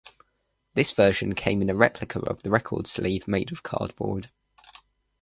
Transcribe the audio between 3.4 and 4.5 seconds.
of cardboard.